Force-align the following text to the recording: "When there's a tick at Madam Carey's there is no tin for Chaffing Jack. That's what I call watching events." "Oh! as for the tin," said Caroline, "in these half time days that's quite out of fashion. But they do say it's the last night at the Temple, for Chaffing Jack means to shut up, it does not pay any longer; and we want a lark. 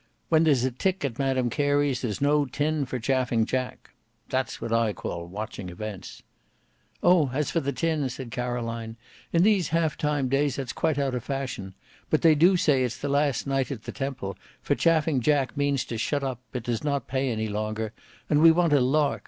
"When 0.29 0.45
there's 0.45 0.63
a 0.63 0.71
tick 0.71 1.05
at 1.05 1.19
Madam 1.19 1.51
Carey's 1.51 2.01
there 2.01 2.09
is 2.09 2.19
no 2.21 2.45
tin 2.45 2.85
for 2.87 2.97
Chaffing 2.97 3.45
Jack. 3.45 3.91
That's 4.29 4.59
what 4.59 4.73
I 4.73 4.93
call 4.93 5.27
watching 5.27 5.69
events." 5.69 6.23
"Oh! 7.03 7.29
as 7.35 7.51
for 7.51 7.59
the 7.59 7.71
tin," 7.71 8.09
said 8.09 8.31
Caroline, 8.31 8.95
"in 9.31 9.43
these 9.43 9.67
half 9.67 9.95
time 9.99 10.27
days 10.27 10.55
that's 10.55 10.73
quite 10.73 10.97
out 10.97 11.13
of 11.13 11.23
fashion. 11.23 11.75
But 12.09 12.23
they 12.23 12.33
do 12.33 12.57
say 12.57 12.83
it's 12.83 12.97
the 12.97 13.09
last 13.09 13.45
night 13.45 13.69
at 13.69 13.83
the 13.83 13.91
Temple, 13.91 14.39
for 14.63 14.73
Chaffing 14.73 15.21
Jack 15.21 15.55
means 15.55 15.85
to 15.85 15.99
shut 15.99 16.23
up, 16.23 16.39
it 16.51 16.63
does 16.63 16.83
not 16.83 17.05
pay 17.07 17.29
any 17.29 17.47
longer; 17.47 17.93
and 18.27 18.41
we 18.41 18.49
want 18.51 18.73
a 18.73 18.81
lark. 18.81 19.19